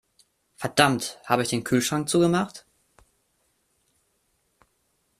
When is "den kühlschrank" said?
1.49-2.09